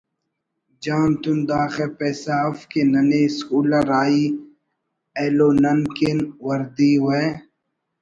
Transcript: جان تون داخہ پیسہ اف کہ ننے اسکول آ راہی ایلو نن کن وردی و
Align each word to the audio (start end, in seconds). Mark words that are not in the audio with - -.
جان 0.83 1.09
تون 1.21 1.37
داخہ 1.49 1.85
پیسہ 1.97 2.35
اف 2.47 2.59
کہ 2.71 2.81
ننے 2.91 3.21
اسکول 3.29 3.69
آ 3.77 3.79
راہی 3.89 4.23
ایلو 5.19 5.49
نن 5.61 5.79
کن 5.95 6.17
وردی 6.45 6.91
و 7.03 7.05